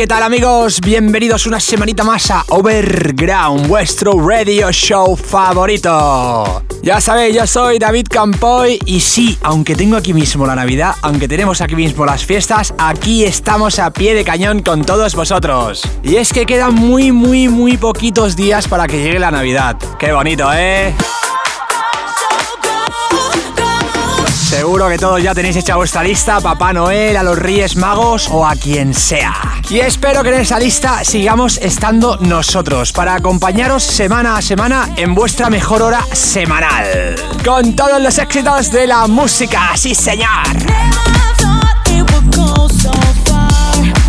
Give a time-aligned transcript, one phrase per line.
[0.00, 0.80] ¿qué tal amigos?
[0.80, 6.62] Bienvenidos una semanita más a Overground, vuestro radio show favorito.
[6.82, 11.28] Ya sabéis, yo soy David Campoy y sí, aunque tengo aquí mismo la Navidad, aunque
[11.28, 15.82] tenemos aquí mismo las fiestas, aquí estamos a pie de cañón con todos vosotros.
[16.02, 19.76] Y es que quedan muy, muy, muy poquitos días para que llegue la Navidad.
[19.98, 20.94] Qué bonito, ¿eh?
[24.50, 28.44] Seguro que todos ya tenéis hecha vuestra lista Papá Noel, a los Reyes Magos o
[28.44, 29.32] a quien sea.
[29.70, 35.14] Y espero que en esa lista sigamos estando nosotros para acompañaros semana a semana en
[35.14, 37.14] vuestra mejor hora semanal.
[37.44, 40.26] Con todos los éxitos de la música, sí señor.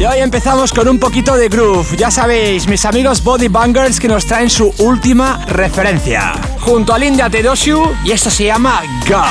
[0.02, 1.96] Y hoy empezamos con un poquito de groove.
[1.96, 6.34] Ya sabéis, mis amigos Body Bangers que nos traen su última referencia.
[6.60, 9.22] Junto a Linda Tedosiu y esto se llama Go.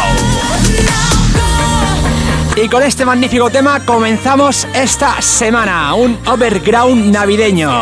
[2.54, 7.72] Y con este magnífico tema comenzamos esta semana, un overground navideño.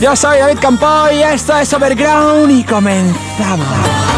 [0.00, 4.11] Yo soy David Campoy, esto es Overground y comenzamos.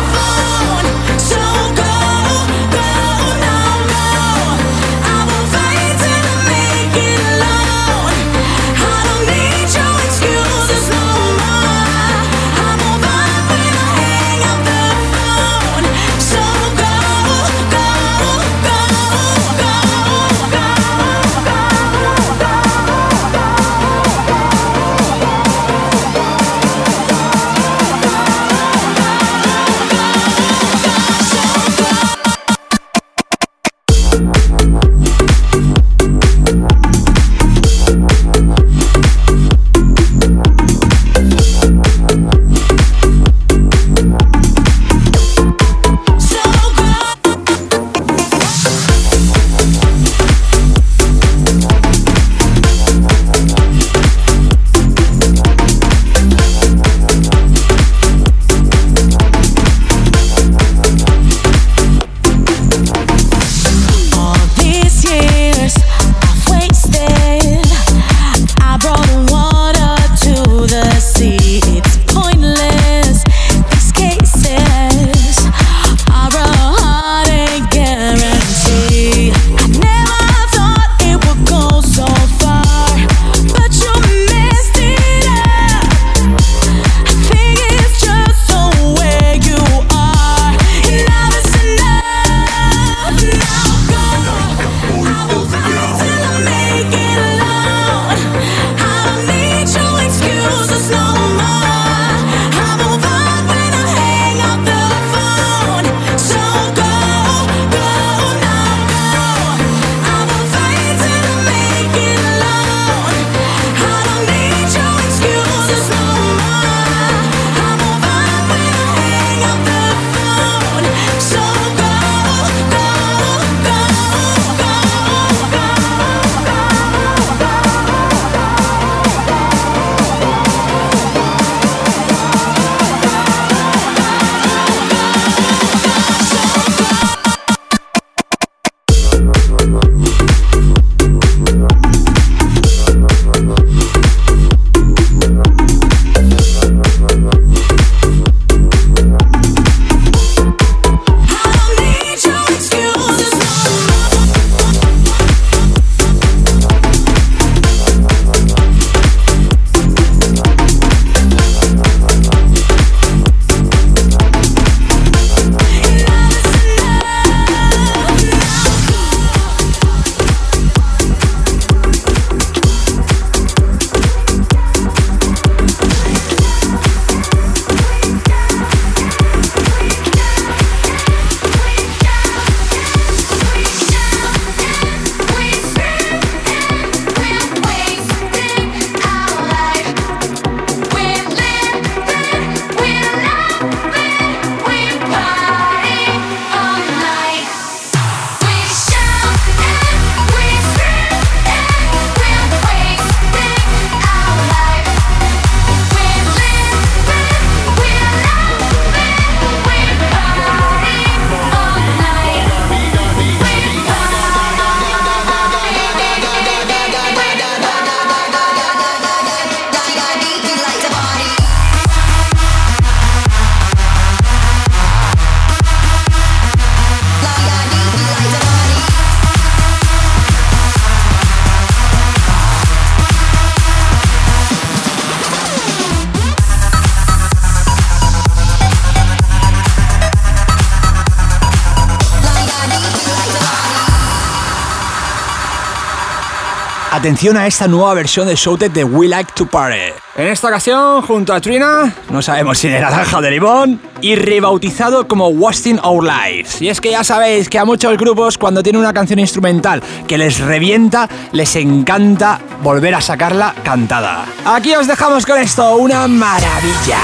[247.05, 249.93] Atención a esta nueva versión de Shouted de We Like to Party.
[250.17, 254.15] En esta ocasión, junto a Trina, no sabemos si de naranja o de limón, y
[254.15, 256.63] rebautizado como Wasting Our Lives.
[256.63, 260.17] Y es que ya sabéis que a muchos grupos, cuando tienen una canción instrumental que
[260.17, 264.25] les revienta, les encanta volver a sacarla cantada.
[264.47, 267.01] Aquí os dejamos con esto, una maravilla.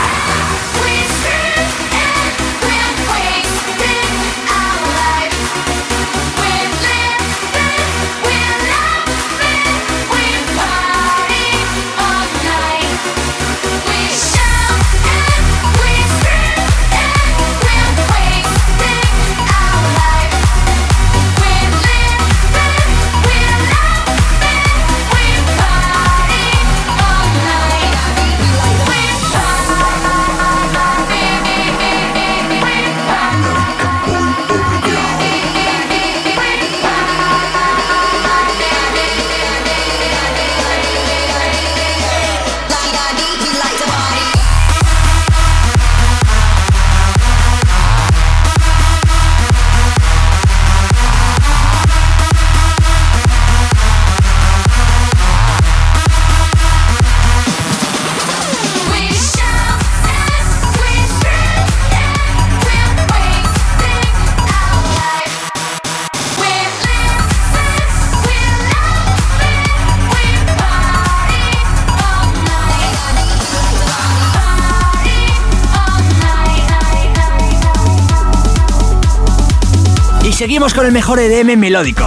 [80.60, 82.06] Seguimos con el mejor EDM melódico.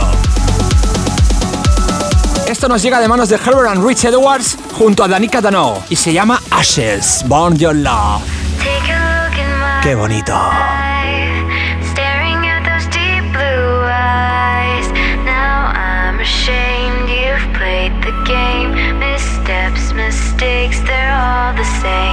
[2.48, 5.96] Esto nos llega de manos de Herbert and Rich Edwards junto a Danica Dano y
[5.96, 8.22] se llama Ashes, Born Your Love.
[9.82, 10.40] Qué bonito.
[19.96, 22.13] mistakes, they're all the same.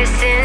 [0.00, 0.39] voice in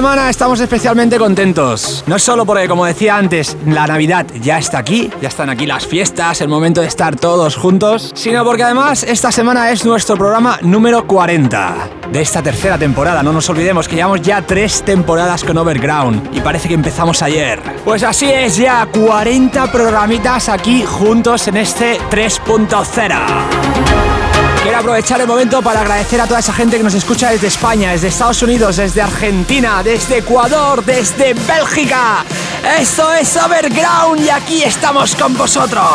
[0.00, 2.02] semana estamos especialmente contentos.
[2.06, 5.86] No solo porque, como decía antes, la Navidad ya está aquí, ya están aquí las
[5.86, 10.58] fiestas, el momento de estar todos juntos, sino porque además esta semana es nuestro programa
[10.62, 13.22] número 40 de esta tercera temporada.
[13.22, 17.60] No nos olvidemos que llevamos ya tres temporadas con Overground y parece que empezamos ayer.
[17.84, 23.89] Pues así es, ya 40 programitas aquí juntos en este 3.0.
[24.70, 27.90] Quiero aprovechar el momento para agradecer a toda esa gente que nos escucha desde España,
[27.90, 32.24] desde Estados Unidos, desde Argentina, desde Ecuador, desde Bélgica.
[32.78, 35.88] Esto es Overground y aquí estamos con vosotros.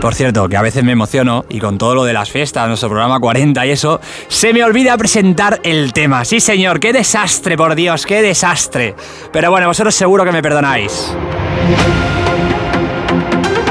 [0.00, 2.88] Por cierto, que a veces me emociono y con todo lo de las fiestas, nuestro
[2.88, 6.24] programa 40 y eso, se me olvida presentar el tema.
[6.24, 8.94] Sí, señor, qué desastre, por Dios, qué desastre.
[9.32, 11.12] Pero bueno, vosotros seguro que me perdonáis.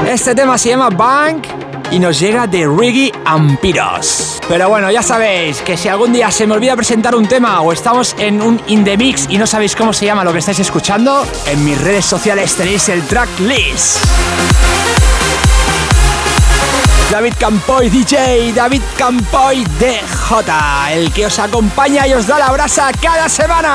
[0.06, 1.46] Este tema se llama Bank
[1.90, 4.38] y nos llega de Riggy Ampiros.
[4.48, 7.72] Pero bueno, ya sabéis que si algún día se me olvida presentar un tema o
[7.72, 10.58] estamos en un in the mix y no sabéis cómo se llama lo que estáis
[10.60, 14.04] escuchando, en mis redes sociales tenéis el track list.
[17.10, 22.90] David Campoy DJ, David Campoy DJ, el que os acompaña y os da la brasa
[23.00, 23.74] cada semana.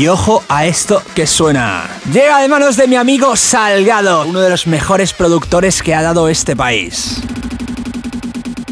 [0.00, 1.86] Y ojo a esto que suena.
[2.10, 6.30] Llega de manos de mi amigo Salgado, uno de los mejores productores que ha dado
[6.30, 7.20] este país.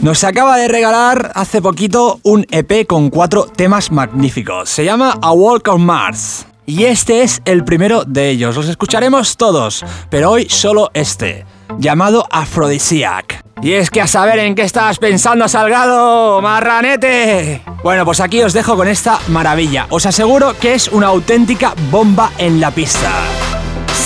[0.01, 4.71] Nos acaba de regalar hace poquito un EP con cuatro temas magníficos.
[4.71, 6.47] Se llama A Walk on Mars.
[6.65, 8.57] Y este es el primero de ellos.
[8.57, 11.45] Los escucharemos todos, pero hoy solo este,
[11.79, 13.43] llamado Aphrodisiac.
[13.61, 17.63] Y es que a saber en qué estabas pensando, Salgado, marranete.
[17.83, 19.87] Bueno, pues aquí os dejo con esta maravilla.
[19.91, 23.11] Os aseguro que es una auténtica bomba en la pista.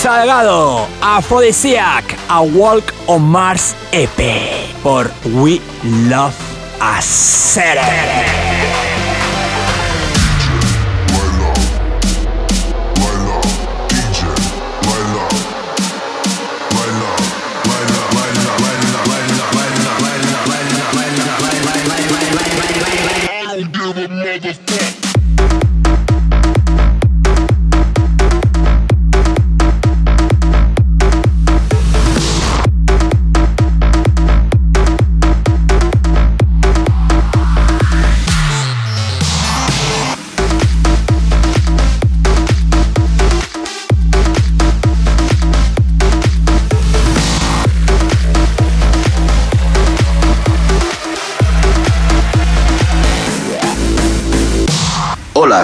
[0.01, 4.19] Salgado, Aphrodisiac, A Walk on Mars EP
[4.81, 5.61] por We
[6.09, 6.33] Love
[6.79, 6.99] a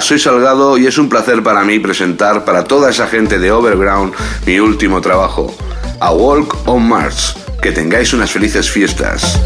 [0.09, 4.11] soy Salgado y es un placer para mí presentar para toda esa gente de Overground
[4.47, 5.55] mi último trabajo,
[5.99, 7.35] A Walk on Mars.
[7.61, 9.39] Que tengáis unas felices fiestas.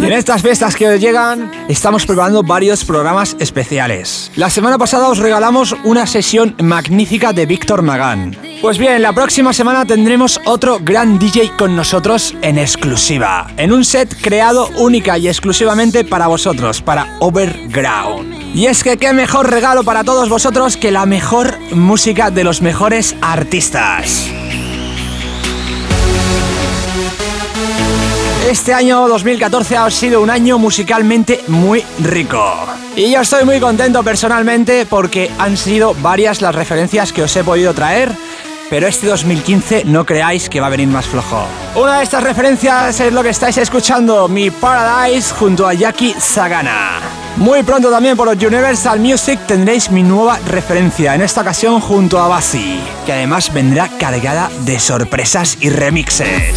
[0.00, 4.30] Y en estas fiestas que llegan, estamos preparando varios programas especiales.
[4.36, 8.36] La semana pasada os regalamos una sesión magnífica de Víctor Magán.
[8.60, 13.84] Pues bien, la próxima semana tendremos otro gran DJ con nosotros en exclusiva, en un
[13.84, 18.54] set creado única y exclusivamente para vosotros, para Overground.
[18.54, 22.62] Y es que qué mejor regalo para todos vosotros que la mejor música de los
[22.62, 24.33] mejores artistas.
[28.54, 32.54] Este año 2014 ha sido un año musicalmente muy rico.
[32.94, 37.42] Y yo estoy muy contento personalmente porque han sido varias las referencias que os he
[37.42, 38.12] podido traer.
[38.70, 41.44] Pero este 2015 no creáis que va a venir más flojo.
[41.74, 47.00] Una de estas referencias es lo que estáis escuchando, Mi Paradise junto a Jackie Sagana.
[47.36, 52.28] Muy pronto también por Universal Music tendréis mi nueva referencia, en esta ocasión junto a
[52.28, 56.54] Basi, que además vendrá cargada de sorpresas y remixes.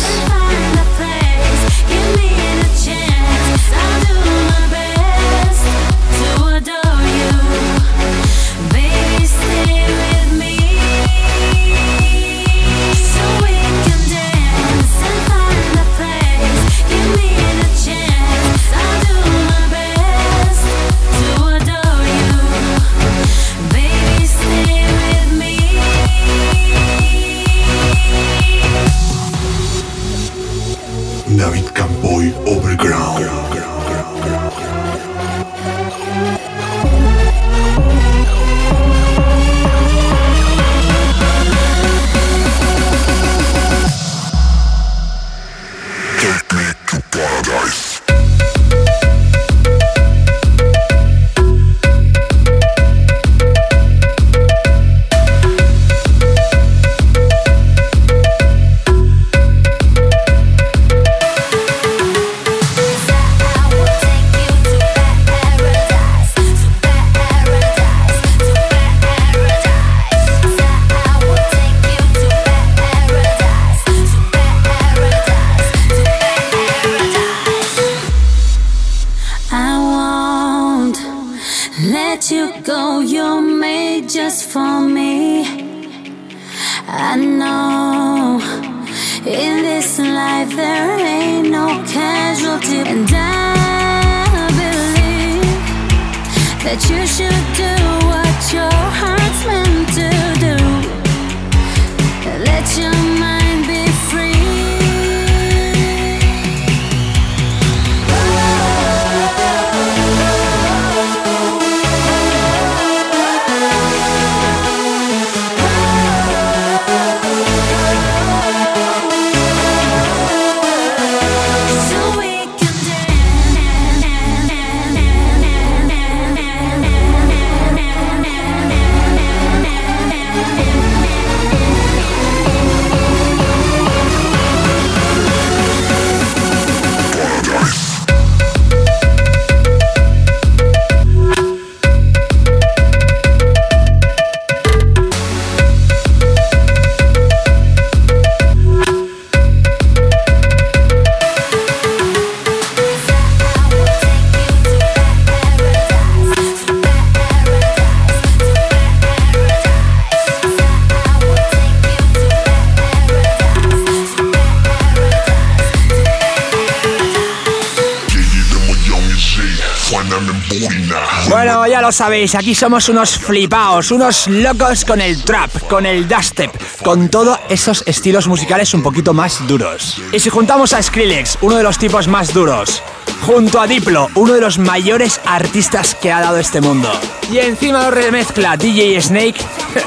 [171.88, 176.52] Lo sabéis, aquí somos unos flipaos, unos locos con el trap, con el dubstep,
[176.84, 180.02] con todos esos estilos musicales un poquito más duros.
[180.12, 182.84] Y si juntamos a Skrillex, uno de los tipos más duros,
[183.22, 186.92] junto a Diplo, uno de los mayores artistas que ha dado este mundo,
[187.32, 189.38] y encima lo remezcla DJ Snake,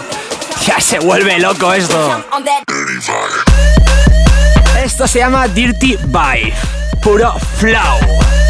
[0.67, 2.25] ya se vuelve loco esto.
[4.83, 6.55] Esto se llama Dirty Vibe,
[7.03, 8.50] puro flow.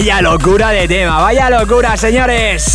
[0.00, 2.74] Vaya locura de tema, vaya locura, señores.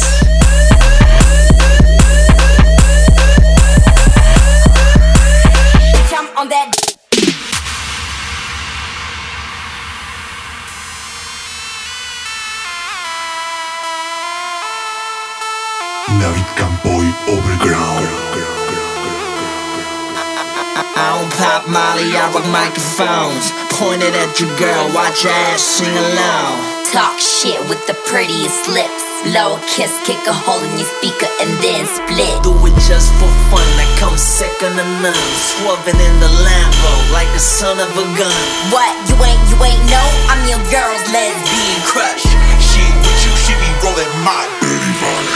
[16.19, 18.07] David Campoy Overground.
[20.97, 23.51] I don't pop Molly, I rock microphones.
[23.79, 26.84] Pointed at your girl, watch your ass sing along.
[26.93, 29.03] Talk shit with the prettiest lips.
[29.33, 32.39] Low kiss, kick a hole in your speaker and then split.
[32.45, 35.31] Do it just for fun, I come second to none.
[35.35, 38.41] Swerving in the Lambo like the son of a gun.
[38.71, 38.93] What?
[39.11, 40.07] You ain't, you ain't know?
[40.31, 42.23] I'm your girl's lesbian crush.
[42.63, 45.34] She with you, she be rolling my Y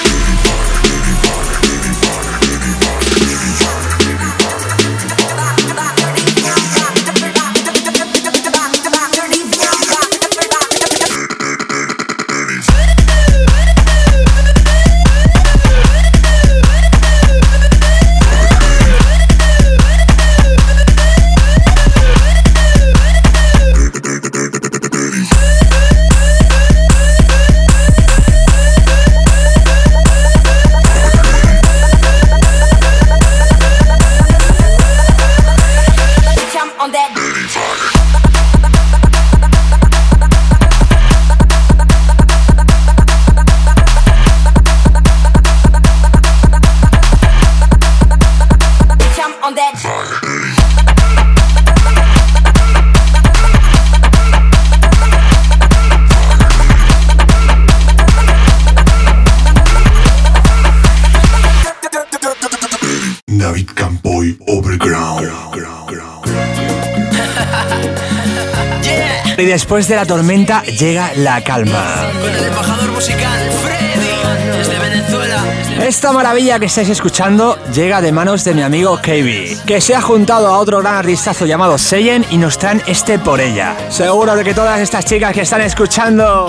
[69.49, 72.07] después de la tormenta llega la calma.
[72.21, 75.43] Con el embajador musical Freddy, desde Venezuela.
[75.81, 80.01] Esta maravilla que estáis escuchando llega de manos de mi amigo KB, que se ha
[80.01, 83.75] juntado a otro gran artistazo llamado Seyen y nos traen este por ella.
[83.89, 86.45] Seguro de que todas estas chicas que están escuchando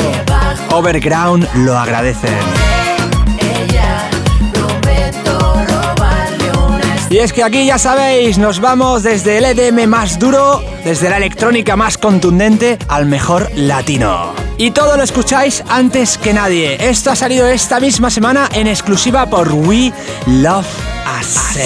[0.70, 2.59] Overground lo agradecen.
[7.10, 11.16] Y es que aquí ya sabéis, nos vamos desde el EDM más duro, desde la
[11.16, 14.32] electrónica más contundente al mejor latino.
[14.58, 16.76] Y todo lo escucháis antes que nadie.
[16.88, 19.92] Esto ha salido esta misma semana en exclusiva por We
[20.28, 20.68] Love
[21.18, 21.58] Us.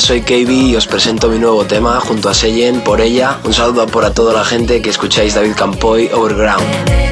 [0.00, 3.38] Soy KB y os presento mi nuevo tema junto a Seyen por ella.
[3.44, 7.07] Un saludo para toda la gente que escucháis David Campoy Overground.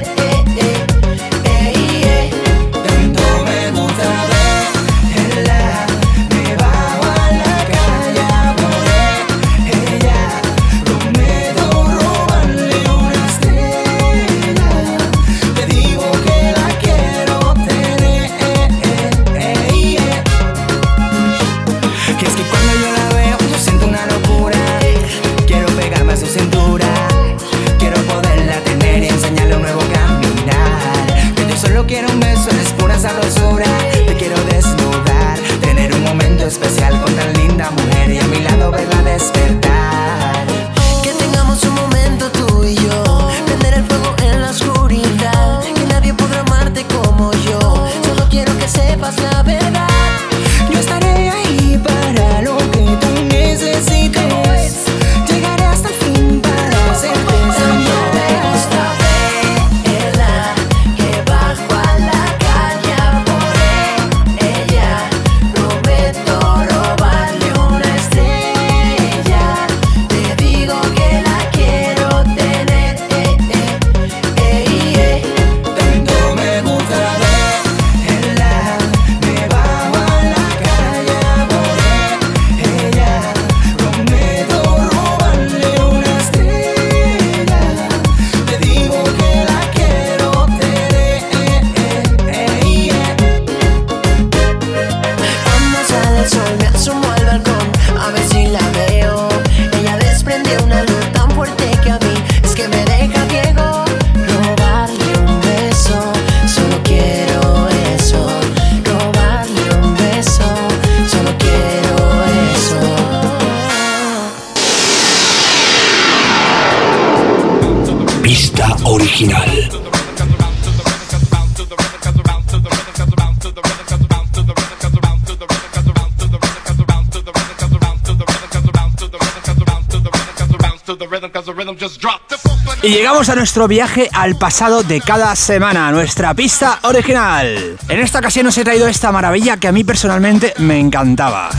[133.07, 137.77] Llegamos a nuestro viaje al pasado de cada semana, nuestra pista original.
[137.88, 141.51] En esta ocasión os he traído esta maravilla que a mí personalmente me encantaba.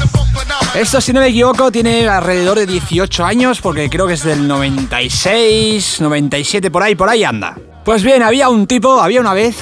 [0.76, 4.46] Esto, si no me equivoco, tiene alrededor de 18 años, porque creo que es del
[4.46, 7.58] 96, 97, por ahí, por ahí anda.
[7.86, 9.56] Pues bien, había un tipo, había una vez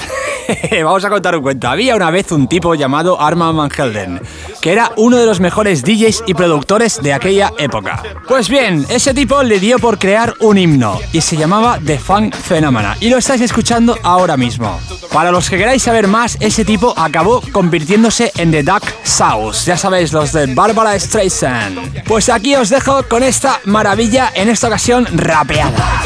[0.84, 1.68] Vamos a contar un cuento.
[1.68, 4.22] Había una vez un tipo llamado Armand Van Helden,
[4.66, 8.02] que era uno de los mejores DJs y productores de aquella época.
[8.28, 12.34] Pues bien, ese tipo le dio por crear un himno y se llamaba The Funk
[12.34, 14.80] Phenomena y lo estáis escuchando ahora mismo.
[15.14, 19.78] Para los que queráis saber más, ese tipo acabó convirtiéndose en The Duck South, ya
[19.78, 22.04] sabéis, los de Barbara Streisand.
[22.06, 26.02] Pues aquí os dejo con esta maravilla, en esta ocasión rapeada.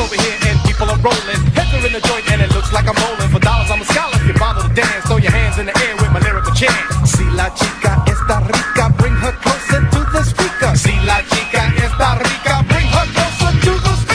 [8.29, 10.77] Está rica, bring her closer to the speaker.
[10.77, 14.09] Si la chica está rica, bring her closer to the speaker.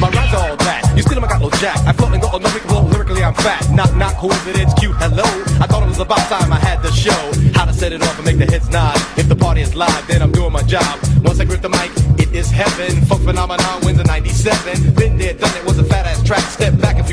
[0.00, 0.92] My rhymes all that.
[0.96, 1.78] You still haven't got no jack.
[1.86, 2.48] I float and go on no
[2.90, 3.70] lyrically I'm fat.
[3.70, 4.58] Knock knock, who is it?
[4.58, 4.94] It's cute.
[4.96, 5.24] Hello.
[5.62, 7.22] I thought it was about time I had the show.
[7.54, 8.51] How to set it off and make the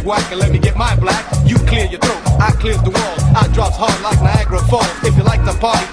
[0.10, 1.24] whack and let me get my black.
[1.46, 3.24] You clear your throat, I clears the walls.
[3.38, 4.90] I drops hard like Niagara Falls.
[5.04, 5.86] If you like the party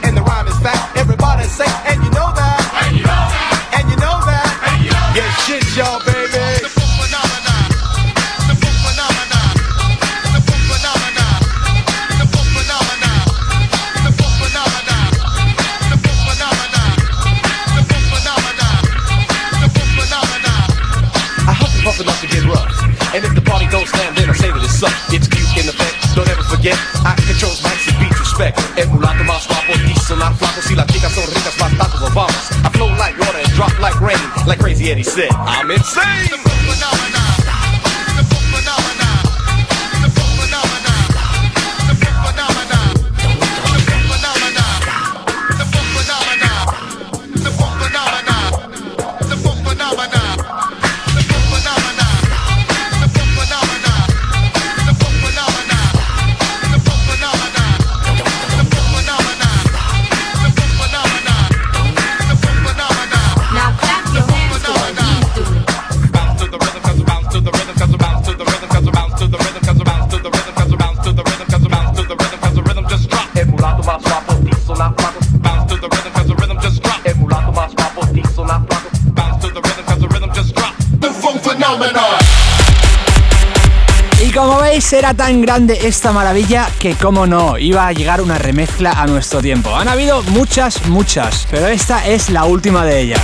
[34.97, 36.36] He said, I'm insane.
[84.87, 89.07] Veis, era tan grande esta maravilla que, como no, iba a llegar una remezcla a
[89.07, 89.75] nuestro tiempo.
[89.75, 93.20] Han habido muchas, muchas, pero esta es la última de ellas.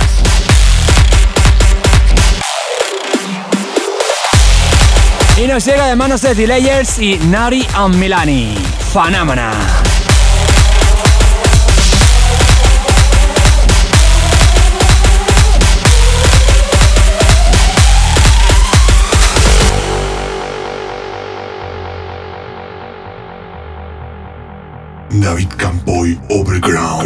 [5.37, 8.55] Y nos llega de manos de Delayers y Nari and Milani.
[8.93, 9.82] Phenomena.
[25.21, 27.03] David Campoy Overground.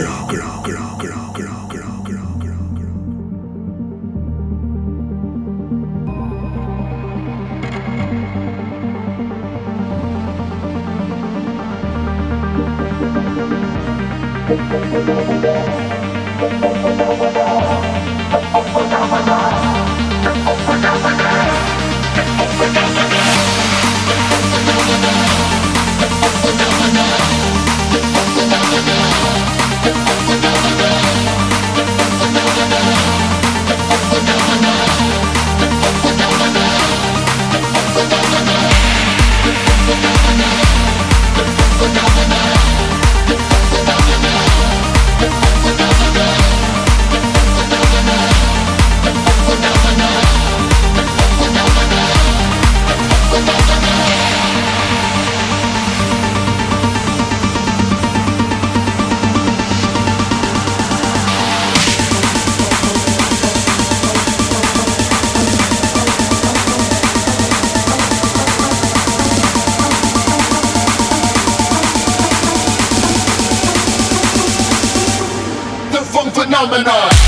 [76.58, 77.27] Phenomenon.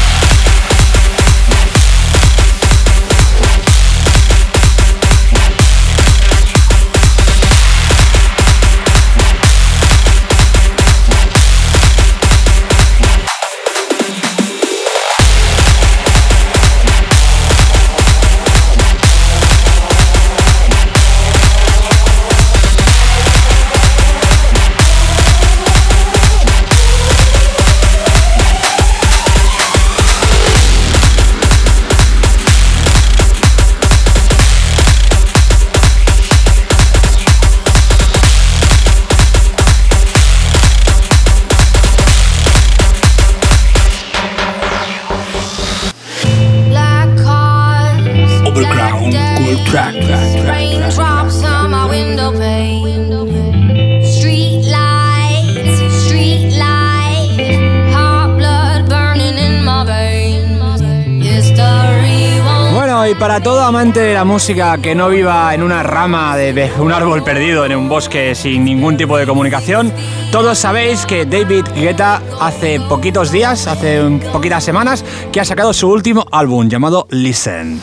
[63.69, 67.75] Amante de la música que no viva en una rama de, un árbol perdido en
[67.75, 69.93] un bosque sin ningún tipo de comunicación,
[70.31, 74.01] todos sabéis que David Guetta hace poquitos días, hace
[74.31, 77.79] poquitas semanas, que ha sacado su último álbum llamado Listen.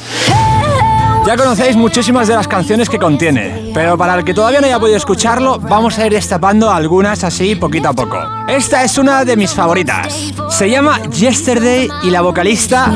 [1.24, 4.80] Ya conocéis muchísimas de las canciones que contiene, pero para el que todavía no haya
[4.80, 8.18] podido escucharlo, vamos a ir destapando algunas así poquito a poco.
[8.48, 10.32] Esta es una de mis favoritas.
[10.56, 12.90] Se llama Yesterday y la vocalista,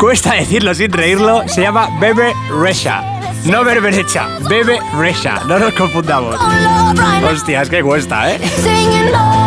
[0.00, 2.32] cuesta decirlo sin reírlo, se llama Bebe
[2.62, 3.02] Resha.
[3.44, 6.36] No Berberecha, Bebe Resha, no nos confundamos.
[7.30, 8.40] Hostia, es que cuesta, ¿eh?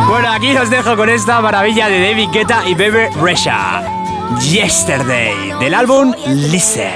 [0.08, 3.82] Bueno, aquí os dejo con esta maravilla de David Guetta y Bebe Resha.
[4.40, 6.92] Yesterday, del álbum Listen.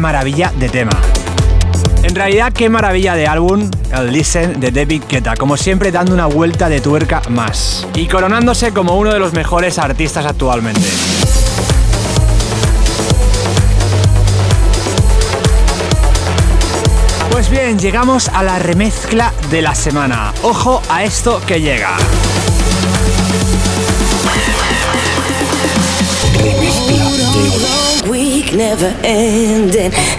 [0.00, 0.98] Maravilla de tema.
[2.02, 6.26] En realidad, qué maravilla de álbum, el Listen de David Guetta, como siempre dando una
[6.26, 10.80] vuelta de tuerca más y coronándose como uno de los mejores artistas actualmente.
[17.30, 20.32] Pues bien, llegamos a la remezcla de la semana.
[20.42, 21.96] Ojo a esto que llega.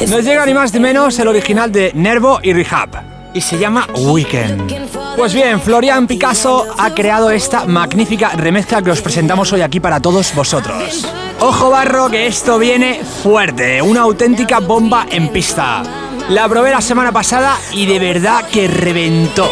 [0.09, 3.88] Nos llega ni más ni menos el original de Nervo y Rehab y se llama
[3.95, 4.89] Weekend.
[5.15, 9.99] Pues bien, Florian Picasso ha creado esta magnífica remezcla que os presentamos hoy aquí para
[9.99, 11.07] todos vosotros.
[11.39, 15.84] Ojo barro que esto viene fuerte, una auténtica bomba en pista.
[16.29, 19.49] La probé la semana pasada y de verdad que reventó.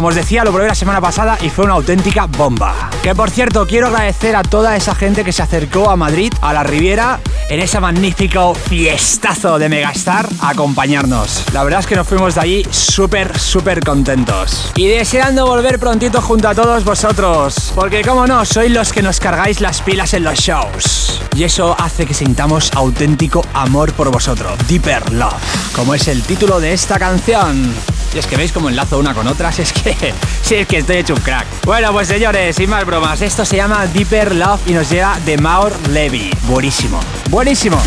[0.00, 2.88] Como os decía, lo probé la semana pasada y fue una auténtica bomba.
[3.02, 6.54] Que por cierto, quiero agradecer a toda esa gente que se acercó a Madrid, a
[6.54, 7.20] la Riviera,
[7.50, 11.44] en ese magnífico fiestazo de Megastar, a acompañarnos.
[11.52, 14.72] La verdad es que nos fuimos de allí súper, súper contentos.
[14.74, 17.70] Y deseando volver prontito junto a todos vosotros.
[17.74, 21.20] Porque, como no, sois los que nos cargáis las pilas en los shows.
[21.36, 24.52] Y eso hace que sintamos auténtico amor por vosotros.
[24.66, 27.74] Deeper Love, como es el título de esta canción.
[28.14, 30.96] Y es que veis cómo enlazo una con otras, es que, sí, es que estoy
[30.96, 31.46] hecho un crack.
[31.64, 35.38] Bueno, pues señores, sin más bromas, esto se llama Deeper Love y nos llega de
[35.38, 36.30] Maur Levy.
[36.46, 37.00] Buenísimo,
[37.30, 37.80] buenísimo.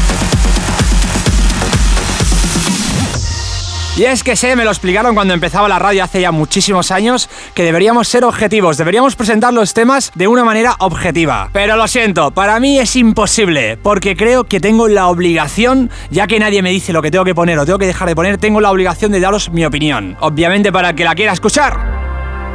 [3.95, 7.29] Y es que sé, me lo explicaron cuando empezaba la radio hace ya muchísimos años,
[7.53, 11.51] que deberíamos ser objetivos, deberíamos presentar los temas de una manera objetiva.
[11.53, 16.39] Pero lo siento, para mí es imposible, porque creo que tengo la obligación, ya que
[16.39, 18.61] nadie me dice lo que tengo que poner o tengo que dejar de poner, tengo
[18.61, 20.17] la obligación de daros mi opinión.
[20.21, 22.01] Obviamente para el que la quiera escuchar.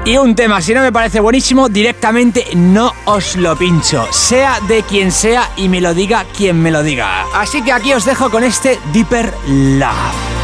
[0.04, 4.08] Y un tema, si no me parece buenísimo, directamente no os lo pincho.
[4.10, 7.26] Sea de quien sea y me lo diga quien me lo diga.
[7.32, 10.37] Así que aquí os dejo con este Deeper Love.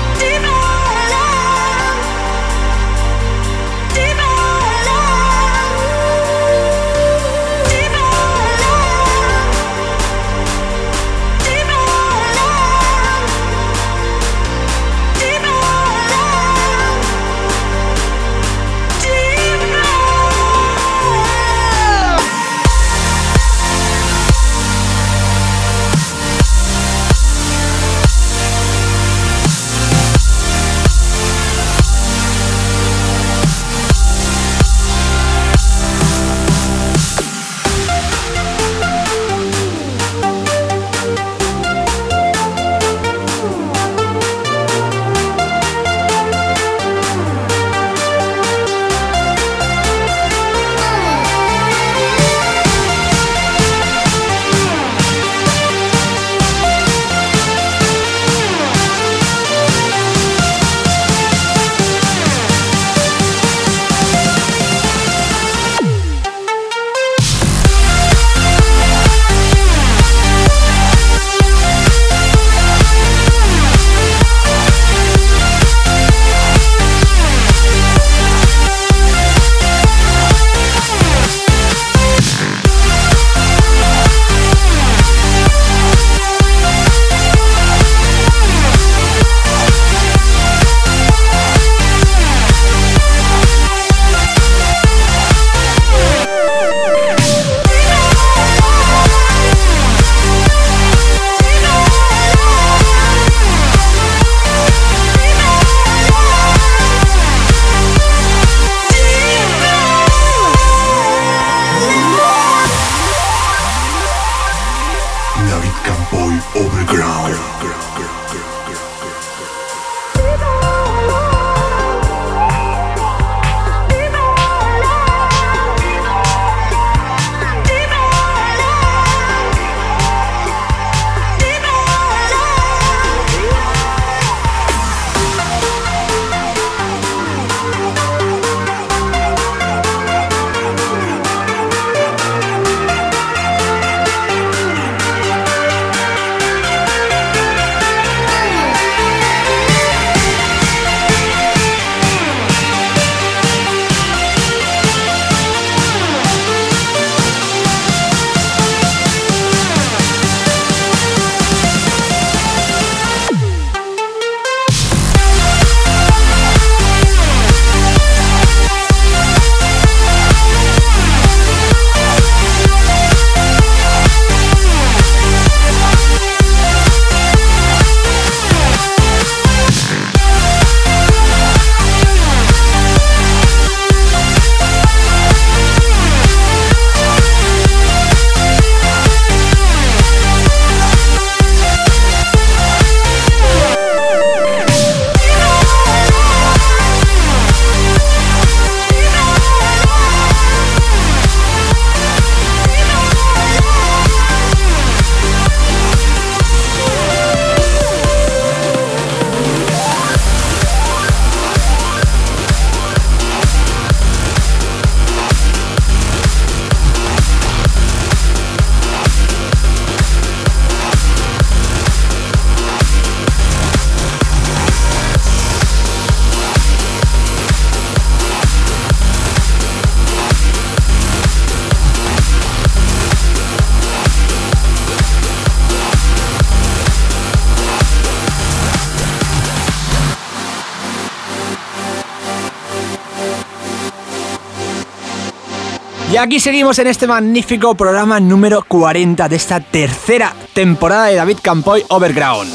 [246.14, 251.38] Y aquí seguimos en este magnífico programa número 40 de esta tercera temporada de David
[251.42, 252.52] Campoy Overground.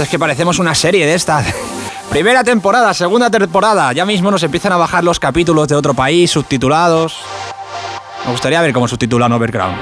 [0.00, 1.44] Es que parecemos una serie de estas.
[2.10, 3.92] Primera temporada, segunda temporada.
[3.92, 7.18] Ya mismo nos empiezan a bajar los capítulos de otro país, subtitulados.
[8.24, 9.76] Me gustaría ver cómo subtitulan Overground.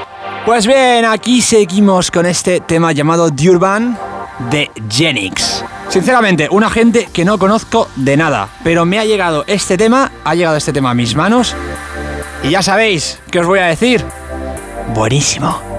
[0.44, 3.96] Pues bien, aquí seguimos con este tema llamado Durban
[4.50, 5.64] de Genix.
[5.90, 10.34] Sinceramente, una gente que no conozco de nada, pero me ha llegado este tema, ha
[10.34, 11.54] llegado este tema a mis manos
[12.46, 14.04] y ya sabéis, ¿qué os voy a decir?
[14.94, 15.75] Buenísimo.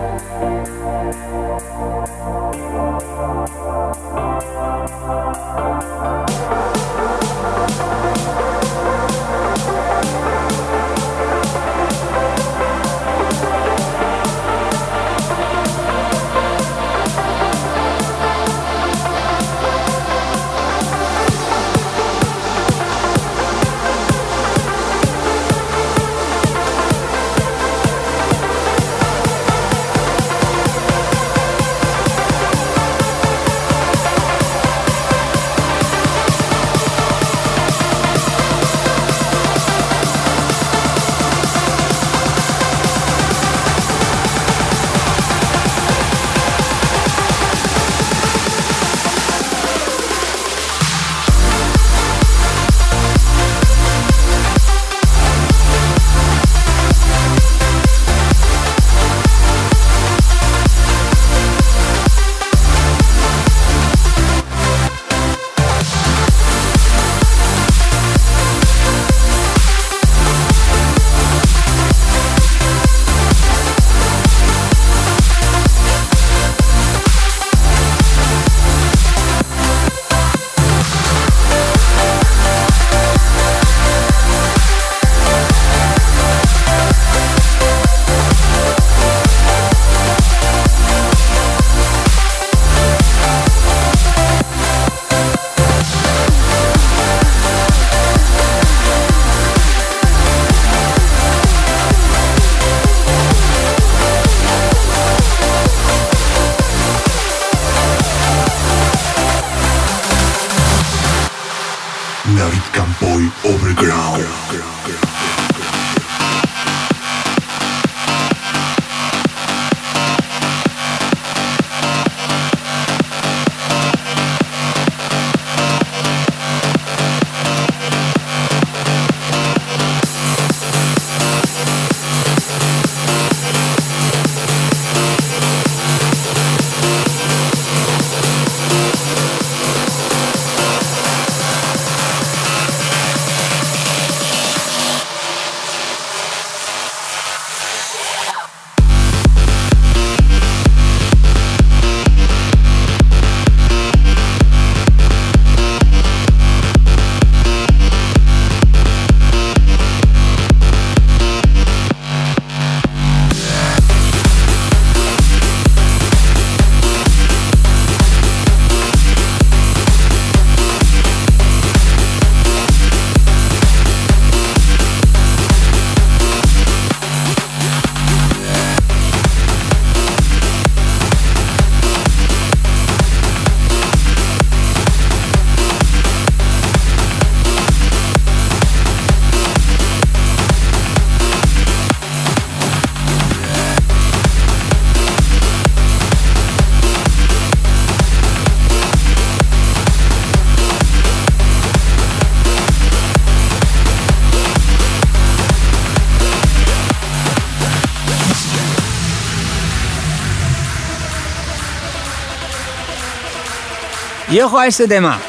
[214.48, 215.20] Ojo a este tema.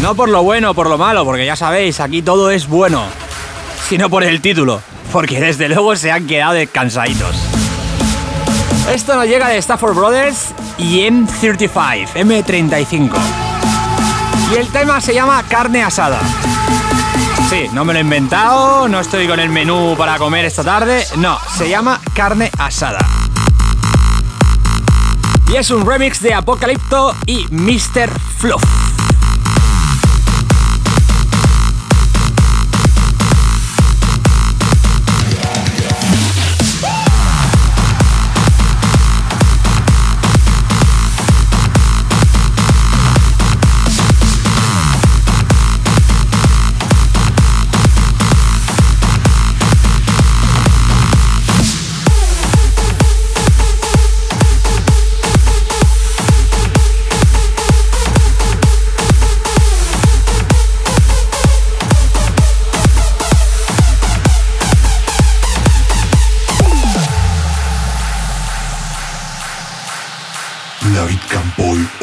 [0.00, 3.04] No por lo bueno o por lo malo, porque ya sabéis, aquí todo es bueno,
[3.86, 4.80] sino por el título,
[5.12, 7.36] porque desde luego se han quedado descansaditos.
[8.90, 13.10] Esto nos llega de Stafford Brothers y M35, M35.
[14.52, 16.20] Y el tema se llama carne asada.
[17.50, 21.04] Sí, no me lo he inventado, no estoy con el menú para comer esta tarde,
[21.18, 23.15] no, se llama carne asada.
[25.52, 28.10] Y es un remix de Apocalipto y Mr.
[28.38, 28.85] Fluff.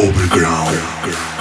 [0.04, 1.33] Overground.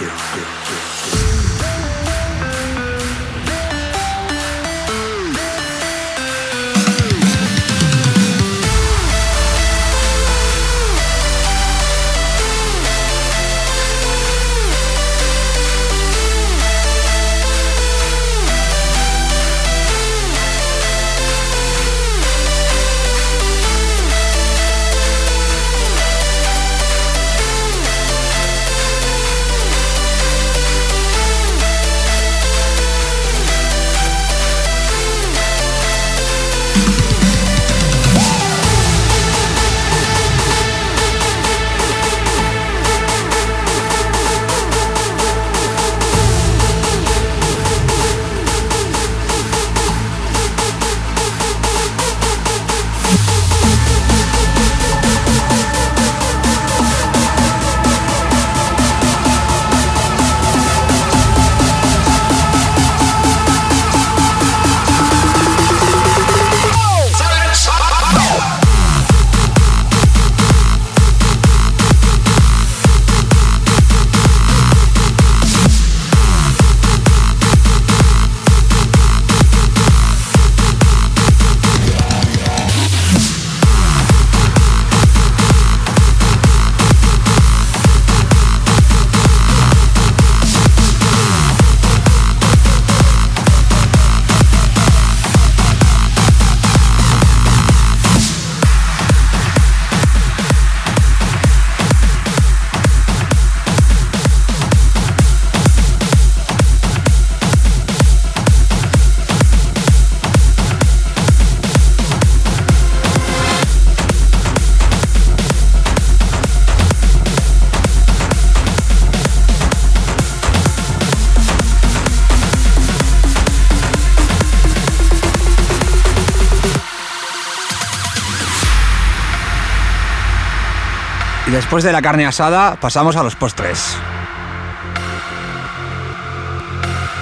[131.62, 133.96] Después de la carne asada, pasamos a los postres.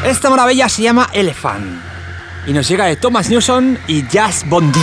[0.02, 1.78] Esta maravilla se llama Elephant.
[2.46, 4.80] Y nos llega de Thomas Newson y Jazz Bondi.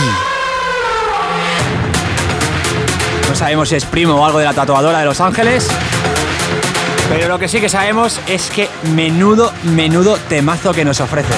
[3.28, 5.68] No sabemos si es primo o algo de la tatuadora de Los Ángeles.
[7.10, 11.34] Pero lo que sí que sabemos es que menudo, menudo temazo que nos ofrece.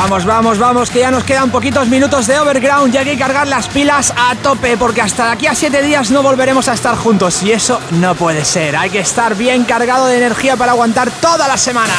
[0.00, 3.48] Vamos, vamos, vamos, que ya nos quedan poquitos minutos de Overground y hay que cargar
[3.48, 6.96] las pilas a tope porque hasta de aquí a 7 días no volveremos a estar
[6.96, 8.76] juntos y eso no puede ser.
[8.76, 11.92] Hay que estar bien cargado de energía para aguantar toda la semana.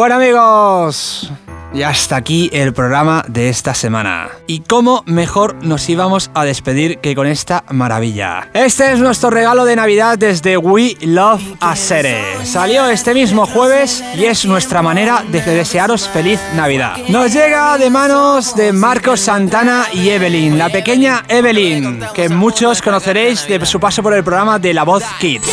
[0.00, 1.30] Bueno amigos,
[1.74, 4.30] y hasta aquí el programa de esta semana.
[4.46, 8.48] ¿Y cómo mejor nos íbamos a despedir que con esta maravilla?
[8.54, 12.18] Este es nuestro regalo de Navidad desde We Love a Sere.
[12.44, 16.96] Salió este mismo jueves y es nuestra manera de desearos feliz Navidad.
[17.10, 23.46] Nos llega de manos de Marcos Santana y Evelyn, la pequeña Evelyn, que muchos conoceréis
[23.46, 25.46] de su paso por el programa de La Voz Kids.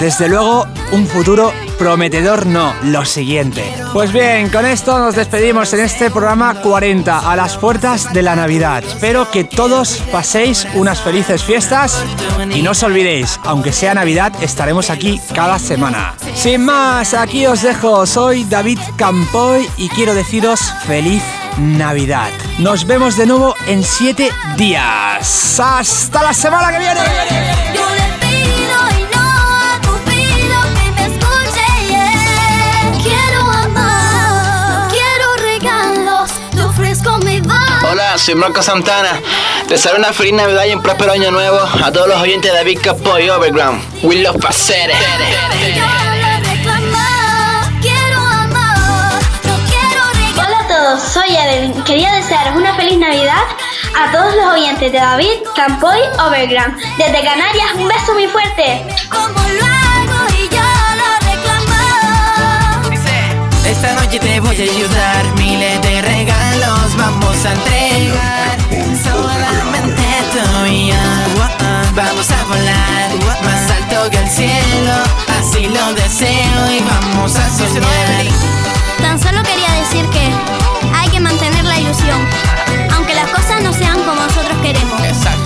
[0.00, 3.64] Desde luego, un futuro prometedor no, lo siguiente.
[3.94, 8.36] Pues bien, con esto nos despedimos en este programa 40 a las puertas de la
[8.36, 8.84] Navidad.
[8.84, 12.04] Espero que todos paséis unas felices fiestas
[12.54, 16.14] y no os olvidéis, aunque sea Navidad, estaremos aquí cada semana.
[16.34, 21.22] Sin más, aquí os dejo, soy David Campoy y quiero deciros feliz
[21.56, 22.28] Navidad.
[22.58, 25.58] Nos vemos de nuevo en 7 días.
[25.58, 27.65] ¡Hasta la semana que viene!
[38.16, 39.20] Hola, soy Marco Santana.
[39.68, 42.78] Deseo una feliz Navidad y un próspero año nuevo a todos los oyentes de David
[42.82, 43.78] Capoy Overground.
[44.04, 44.96] We love Paceres.
[50.34, 51.84] Hola a todos, soy Evelyn.
[51.84, 53.42] Quería desearos una feliz Navidad
[53.94, 56.74] a todos los oyentes de David Campoy Overground.
[56.96, 58.82] Desde Canarias, un beso muy fuerte.
[63.66, 67.85] Esta noche te voy a ayudar, miles de regalos vamos a entregar.
[69.02, 70.96] Solamente tú y yo.
[71.94, 73.10] Vamos a volar
[73.42, 74.92] más alto que el cielo,
[75.40, 78.26] así lo deseo y vamos a soñar.
[79.00, 80.30] Tan solo quería decir que
[80.94, 82.20] hay que mantener la ilusión,
[82.94, 85.00] aunque las cosas no sean como nosotros queremos.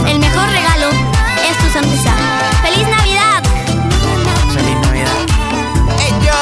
[0.07, 0.89] El mejor regalo
[1.49, 2.13] es tu sonrisa.
[2.63, 3.43] ¡Feliz Navidad!
[4.53, 5.07] Feliz Navidad.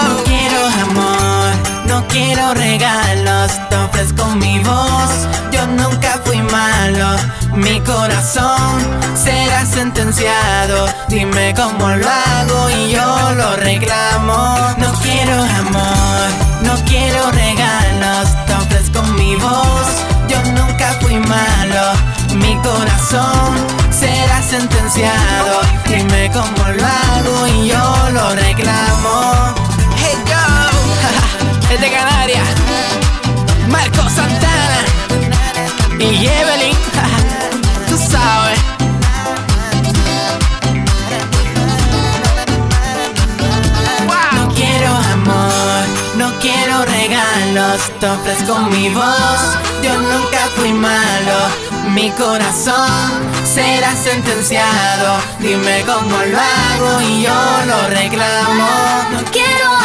[0.04, 1.52] No quiero amor,
[1.86, 5.28] no quiero regalos, te ofrezco mi voz.
[5.52, 5.57] Yo
[7.54, 8.78] mi corazón
[9.14, 10.86] será sentenciado.
[11.08, 14.56] Dime cómo lo hago y yo lo reclamo.
[14.78, 16.28] No quiero amor,
[16.62, 19.88] no quiero regalos, te ofrezco mi voz.
[20.28, 21.92] Yo nunca fui malo,
[22.34, 23.54] mi corazón
[23.90, 25.60] será sentenciado.
[25.86, 29.54] Dime cómo lo hago y yo lo reclamo.
[29.96, 32.48] Hey yo, es de Canarias,
[33.68, 34.87] Marco Santana
[48.00, 49.40] te ofrezco mi voz.
[49.82, 51.38] Yo nunca fui malo,
[51.94, 52.90] mi corazón
[53.44, 55.18] será sentenciado.
[55.40, 57.34] Dime cómo lo hago y yo
[57.66, 58.68] lo reclamo.
[59.12, 59.77] No quiero